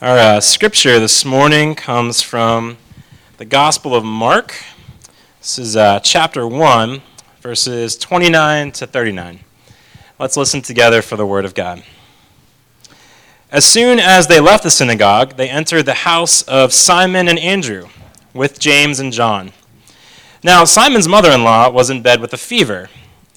[0.00, 2.78] Our uh, scripture this morning comes from
[3.38, 4.54] the Gospel of Mark.
[5.40, 7.02] This is uh, chapter 1,
[7.40, 9.40] verses 29 to 39.
[10.20, 11.82] Let's listen together for the Word of God.
[13.50, 17.88] As soon as they left the synagogue, they entered the house of Simon and Andrew
[18.32, 19.50] with James and John.
[20.44, 22.88] Now, Simon's mother in law was in bed with a fever,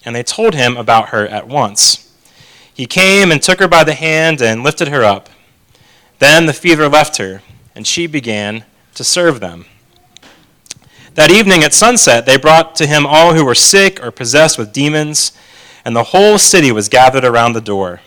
[0.05, 2.15] and they told him about her at once.
[2.71, 5.27] He came and took her by the hand and lifted her up.
[6.21, 7.41] Then the fever left her,
[7.73, 9.65] and she began to serve them.
[11.15, 14.71] That evening at sunset, they brought to him all who were sick or possessed with
[14.71, 15.31] demons,
[15.83, 18.01] and the whole city was gathered around the door.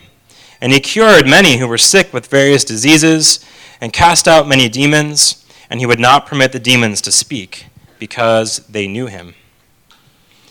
[0.60, 3.44] And he cured many who were sick with various diseases,
[3.80, 7.66] and cast out many demons, and he would not permit the demons to speak,
[7.98, 9.34] because they knew him.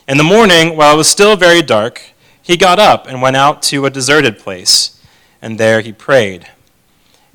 [0.05, 2.01] In the morning, while it was still very dark,
[2.41, 5.01] he got up and went out to a deserted place,
[5.41, 6.49] and there he prayed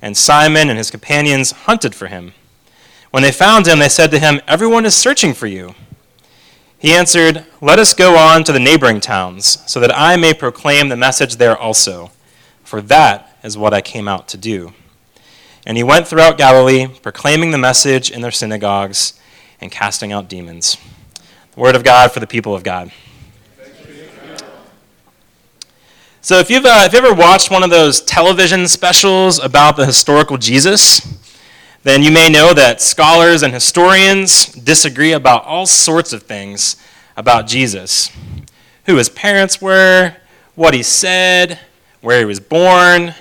[0.01, 2.33] and Simon and his companions hunted for him.
[3.11, 5.75] When they found him, they said to him, Everyone is searching for you.
[6.79, 10.89] He answered, Let us go on to the neighboring towns, so that I may proclaim
[10.89, 12.11] the message there also,
[12.63, 14.73] for that is what I came out to do.
[15.67, 19.19] And he went throughout Galilee, proclaiming the message in their synagogues
[19.61, 20.77] and casting out demons.
[21.55, 22.93] The word of God for the people of God.
[26.21, 29.87] So, if you've, uh, if you've ever watched one of those television specials about the
[29.87, 31.17] historical Jesus,
[31.85, 36.77] then you may know that scholars and historians disagree about all sorts of things
[37.17, 38.11] about Jesus
[38.87, 40.17] who his parents were,
[40.57, 41.61] what he said,
[42.01, 43.15] where he was born,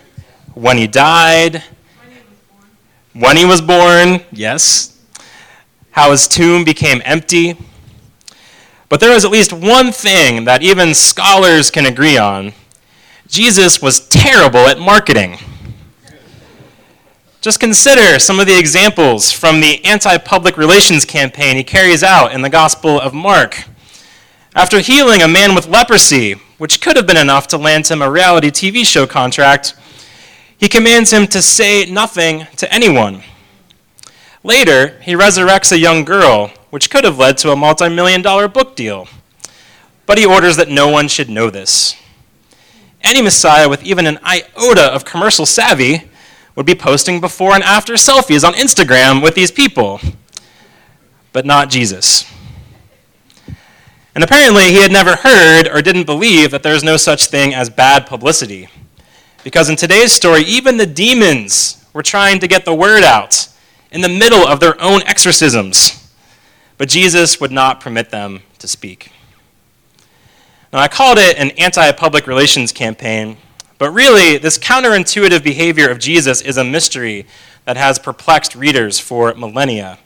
[0.55, 1.61] when he died,
[3.13, 4.99] when he was born, yes,
[5.91, 7.57] how his tomb became empty.
[8.89, 12.53] But there is at least one thing that even scholars can agree on
[13.27, 15.37] Jesus was terrible at marketing.
[17.41, 22.31] Just consider some of the examples from the anti public relations campaign he carries out
[22.31, 23.65] in the Gospel of Mark.
[24.55, 28.09] After healing a man with leprosy, which could have been enough to land him a
[28.09, 29.75] reality TV show contract,
[30.57, 33.23] he commands him to say nothing to anyone.
[34.41, 38.47] Later, he resurrects a young girl, which could have led to a multi million dollar
[38.47, 39.07] book deal.
[40.05, 41.95] But he orders that no one should know this
[43.01, 46.09] any Messiah with even an iota of commercial savvy
[46.55, 49.99] would be posting before and after selfies on Instagram with these people,
[51.31, 52.25] but not Jesus.
[54.15, 57.53] And apparently, he had never heard or didn't believe that there is no such thing
[57.53, 58.67] as bad publicity.
[59.43, 63.47] Because in today's story, even the demons were trying to get the word out
[63.91, 66.11] in the middle of their own exorcisms.
[66.79, 69.11] But Jesus would not permit them to speak.
[70.77, 73.37] Now, I called it an anti public relations campaign,
[73.79, 77.25] but really, this counterintuitive behavior of Jesus is a mystery
[77.65, 79.97] that has perplexed readers for millennia.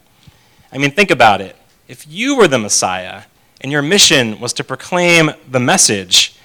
[0.71, 1.57] I mean, think about it.
[1.89, 3.23] If you were the Messiah
[3.59, 6.37] and your mission was to proclaim the message,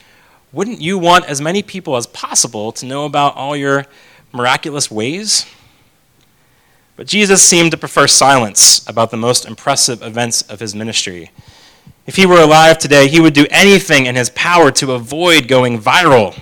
[0.51, 3.87] wouldn't you want as many people as possible to know about all your
[4.33, 5.47] miraculous ways?
[6.97, 11.31] But Jesus seemed to prefer silence about the most impressive events of his ministry.
[12.07, 15.81] If he were alive today, he would do anything in his power to avoid going
[15.81, 16.39] viral.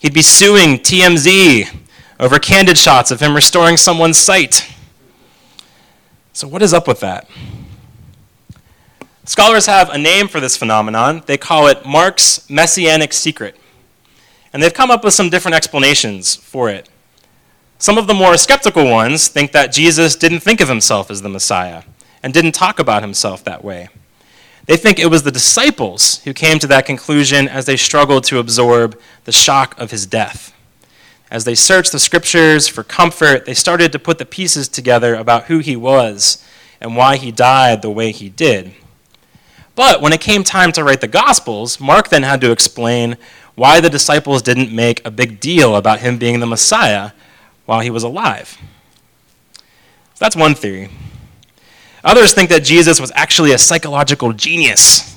[0.00, 1.68] He'd be suing TMZ
[2.18, 4.68] over candid shots of him restoring someone's sight.
[6.32, 7.28] So, what is up with that?
[9.24, 11.22] Scholars have a name for this phenomenon.
[11.26, 13.56] They call it Mark's messianic secret.
[14.52, 16.88] And they've come up with some different explanations for it.
[17.76, 21.28] Some of the more skeptical ones think that Jesus didn't think of himself as the
[21.28, 21.82] Messiah
[22.22, 23.88] and didn't talk about himself that way.
[24.68, 28.38] They think it was the disciples who came to that conclusion as they struggled to
[28.38, 30.54] absorb the shock of his death.
[31.30, 35.44] As they searched the scriptures for comfort, they started to put the pieces together about
[35.44, 36.44] who he was
[36.82, 38.74] and why he died the way he did.
[39.74, 43.16] But when it came time to write the Gospels, Mark then had to explain
[43.54, 47.12] why the disciples didn't make a big deal about him being the Messiah
[47.64, 48.58] while he was alive.
[49.54, 49.62] So
[50.18, 50.90] that's one theory.
[52.04, 55.16] Others think that Jesus was actually a psychological genius.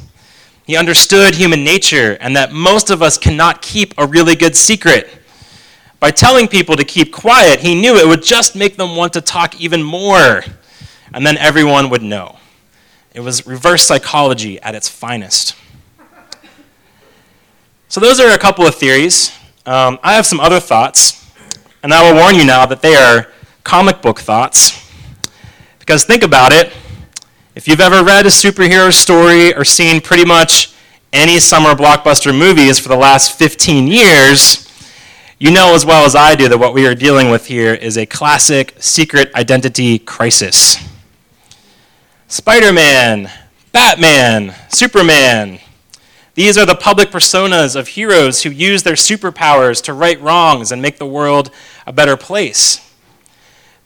[0.66, 5.10] He understood human nature and that most of us cannot keep a really good secret.
[6.00, 9.22] By telling people to keep quiet, he knew it would just make them want to
[9.22, 10.44] talk even more,
[11.14, 12.38] and then everyone would know.
[13.14, 15.56] It was reverse psychology at its finest.
[17.88, 19.32] So, those are a couple of theories.
[19.66, 21.30] Um, I have some other thoughts,
[21.84, 23.28] and I will warn you now that they are
[23.64, 24.81] comic book thoughts.
[25.82, 26.72] Because think about it
[27.54, 30.74] if you've ever read a superhero story or seen pretty much
[31.12, 34.70] any summer blockbuster movies for the last 15 years,
[35.38, 37.98] You know as well as I do that what we are dealing with here is
[37.98, 40.78] a classic secret identity crisis.
[42.28, 43.30] Spider Man,
[43.72, 45.60] Batman, Superman.
[46.36, 50.80] These are the public personas of heroes who use their superpowers to right wrongs and
[50.80, 51.50] make the world
[51.88, 52.80] a better place.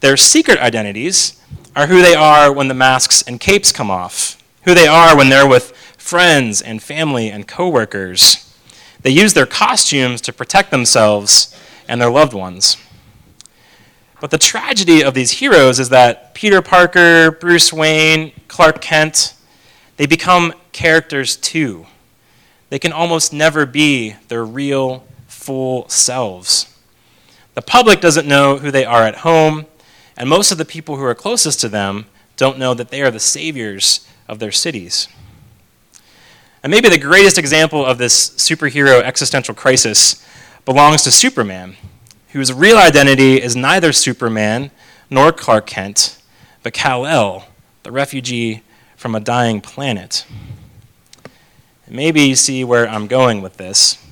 [0.01, 1.41] Their secret identities
[1.75, 5.29] are who they are when the masks and capes come off, who they are when
[5.29, 8.55] they're with friends and family and coworkers.
[9.01, 11.55] They use their costumes to protect themselves
[11.87, 12.77] and their loved ones.
[14.21, 19.33] But the tragedy of these heroes is that Peter Parker, Bruce Wayne, Clark Kent,
[19.97, 21.85] they become characters too.
[22.69, 26.73] They can almost never be their real, full selves.
[27.53, 29.65] The public doesn't know who they are at home,
[30.17, 32.05] and most of the people who are closest to them
[32.37, 35.07] don't know that they are the saviors of their cities.
[36.63, 40.25] And maybe the greatest example of this superhero existential crisis
[40.65, 41.75] belongs to Superman,
[42.29, 44.71] whose real identity is neither Superman
[45.09, 46.19] nor Clark Kent,
[46.63, 47.47] but Kal-El,
[47.83, 48.63] the refugee
[48.95, 50.25] from a dying planet.
[51.85, 54.03] And maybe you see where I'm going with this.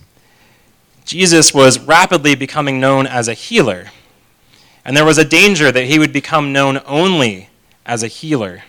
[1.06, 3.88] Jesus was rapidly becoming known as a healer
[4.86, 7.50] and there was a danger that he would become known only
[7.86, 8.64] as a healer.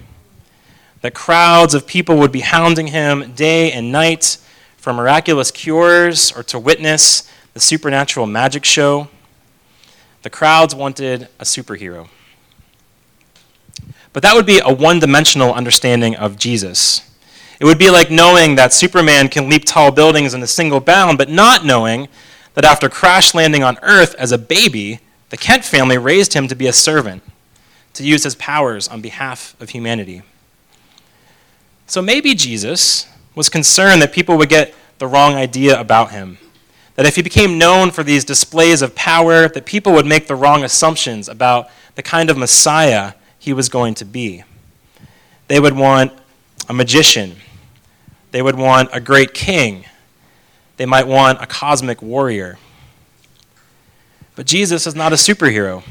[1.00, 4.38] That crowds of people would be hounding him day and night
[4.76, 9.08] for miraculous cures or to witness the supernatural magic show.
[10.22, 12.08] The crowds wanted a superhero.
[14.12, 17.10] But that would be a one dimensional understanding of Jesus.
[17.60, 21.18] It would be like knowing that Superman can leap tall buildings in a single bound,
[21.18, 22.08] but not knowing
[22.54, 25.00] that after crash landing on Earth as a baby,
[25.34, 27.20] the Kent family raised him to be a servant,
[27.94, 30.22] to use his powers on behalf of humanity.
[31.88, 36.38] So maybe Jesus was concerned that people would get the wrong idea about him.
[36.94, 40.36] That if he became known for these displays of power, that people would make the
[40.36, 44.44] wrong assumptions about the kind of Messiah he was going to be.
[45.48, 46.12] They would want
[46.68, 47.34] a magician.
[48.30, 49.84] They would want a great king.
[50.76, 52.56] They might want a cosmic warrior.
[54.36, 55.84] But Jesus is not a superhero.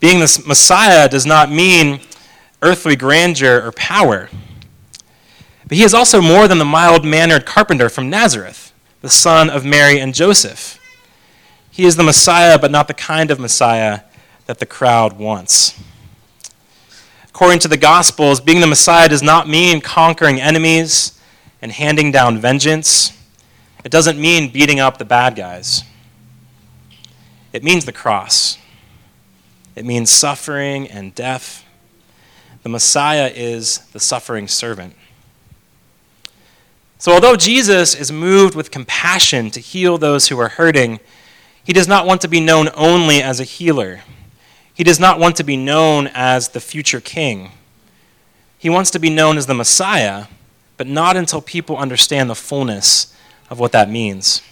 [0.00, 2.00] Being the Messiah does not mean
[2.62, 4.28] earthly grandeur or power.
[5.66, 8.72] But he is also more than the mild mannered carpenter from Nazareth,
[9.02, 10.78] the son of Mary and Joseph.
[11.70, 14.00] He is the Messiah, but not the kind of Messiah
[14.46, 15.78] that the crowd wants.
[17.28, 21.20] According to the Gospels, being the Messiah does not mean conquering enemies
[21.60, 23.12] and handing down vengeance.
[23.84, 25.84] It doesn't mean beating up the bad guys.
[27.52, 28.58] It means the cross,
[29.74, 31.64] it means suffering and death.
[32.64, 34.94] The Messiah is the suffering servant.
[36.98, 40.98] So, although Jesus is moved with compassion to heal those who are hurting,
[41.62, 44.00] he does not want to be known only as a healer.
[44.74, 47.52] He does not want to be known as the future king.
[48.58, 50.26] He wants to be known as the Messiah,
[50.76, 53.14] but not until people understand the fullness
[53.48, 54.42] of what that means.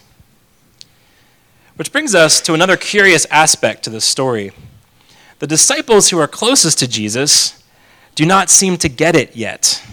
[1.77, 4.51] Which brings us to another curious aspect to this story.
[5.37, 7.63] The disciples who are closest to Jesus
[8.15, 9.83] do not seem to get it yet.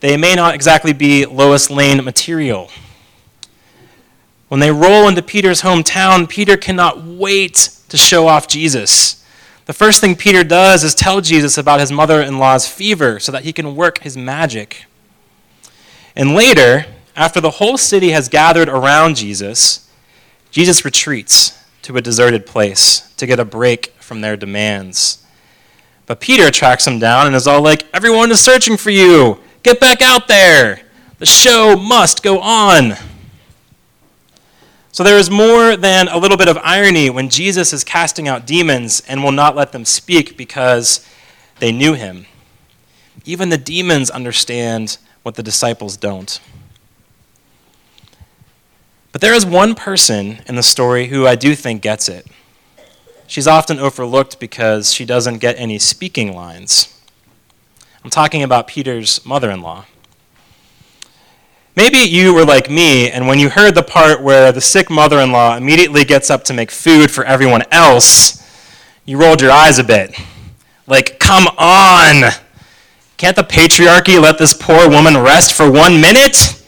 [0.00, 2.70] They may not exactly be Lois Lane material.
[4.48, 9.22] When they roll into Peter's hometown, Peter cannot wait to show off Jesus.
[9.66, 13.30] The first thing Peter does is tell Jesus about his mother in law's fever so
[13.32, 14.86] that he can work his magic.
[16.16, 19.86] And later, after the whole city has gathered around Jesus,
[20.50, 25.24] Jesus retreats to a deserted place to get a break from their demands.
[26.06, 29.38] But Peter tracks him down and is all like, Everyone is searching for you.
[29.62, 30.82] Get back out there.
[31.18, 32.94] The show must go on.
[34.92, 38.46] So there is more than a little bit of irony when Jesus is casting out
[38.46, 41.06] demons and will not let them speak because
[41.60, 42.26] they knew him.
[43.24, 46.40] Even the demons understand what the disciples don't.
[49.12, 52.26] But there is one person in the story who I do think gets it.
[53.26, 57.00] She's often overlooked because she doesn't get any speaking lines.
[58.04, 59.84] I'm talking about Peter's mother in law.
[61.76, 65.18] Maybe you were like me, and when you heard the part where the sick mother
[65.20, 68.42] in law immediately gets up to make food for everyone else,
[69.04, 70.14] you rolled your eyes a bit.
[70.86, 72.32] Like, come on!
[73.16, 76.59] Can't the patriarchy let this poor woman rest for one minute?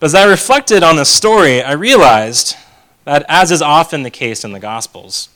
[0.00, 2.56] But as I reflected on this story, I realized
[3.04, 5.28] that, as is often the case in the Gospels,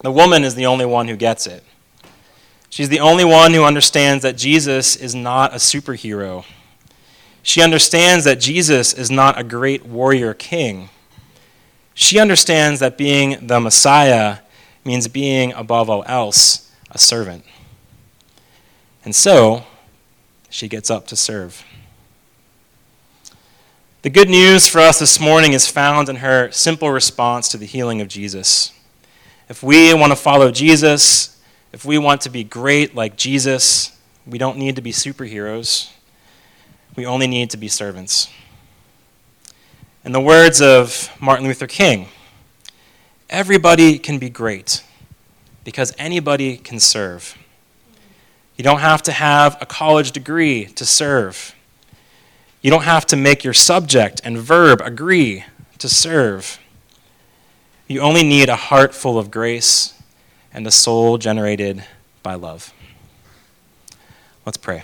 [0.00, 1.64] the woman is the only one who gets it.
[2.68, 6.44] She's the only one who understands that Jesus is not a superhero.
[7.42, 10.90] She understands that Jesus is not a great warrior king.
[11.94, 14.38] She understands that being the Messiah
[14.84, 17.44] means being, above all else, a servant.
[19.04, 19.64] And so,
[20.48, 21.64] she gets up to serve.
[24.02, 27.66] The good news for us this morning is found in her simple response to the
[27.66, 28.72] healing of Jesus.
[29.50, 31.38] If we want to follow Jesus,
[31.70, 33.94] if we want to be great like Jesus,
[34.26, 35.90] we don't need to be superheroes.
[36.96, 38.30] We only need to be servants.
[40.02, 42.08] In the words of Martin Luther King,
[43.28, 44.82] everybody can be great
[45.62, 47.36] because anybody can serve.
[48.56, 51.54] You don't have to have a college degree to serve.
[52.62, 55.44] You don't have to make your subject and verb agree
[55.78, 56.58] to serve.
[57.88, 59.94] You only need a heart full of grace
[60.52, 61.84] and a soul generated
[62.22, 62.74] by love.
[64.44, 64.82] Let's pray.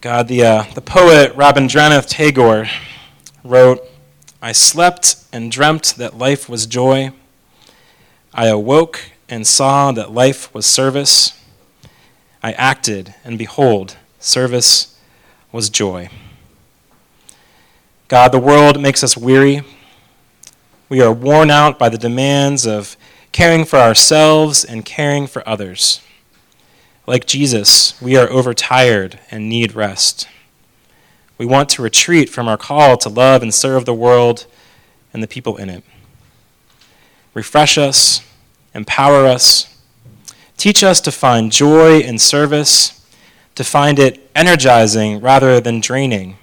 [0.00, 2.66] God, the, uh, the poet Rabindranath Tagore
[3.42, 3.80] wrote,
[4.42, 7.12] I slept and dreamt that life was joy.
[8.34, 11.38] I awoke and saw that life was service.
[12.42, 14.98] I acted, and behold, service
[15.50, 16.10] was joy.
[18.08, 19.62] God, the world makes us weary.
[20.88, 22.96] We are worn out by the demands of
[23.32, 26.00] caring for ourselves and caring for others.
[27.06, 30.28] Like Jesus, we are overtired and need rest.
[31.36, 34.46] We want to retreat from our call to love and serve the world
[35.12, 35.82] and the people in it.
[37.34, 38.22] Refresh us,
[38.74, 39.78] empower us,
[40.56, 43.06] teach us to find joy in service,
[43.54, 46.36] to find it energizing rather than draining,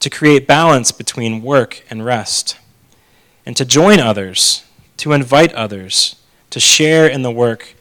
[0.00, 2.58] to create balance between work and rest,
[3.46, 4.64] and to join others,
[4.98, 6.16] to invite others,
[6.50, 7.74] to share in the work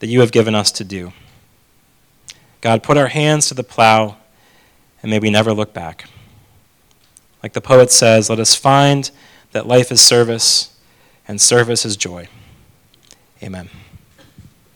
[0.00, 1.12] that you have given us to do.
[2.60, 4.16] God, put our hands to the plow,
[5.02, 6.08] and may we never look back.
[7.42, 9.10] Like the poet says, let us find
[9.52, 10.76] that life is service
[11.28, 12.28] and service is joy.
[13.42, 13.68] Amen.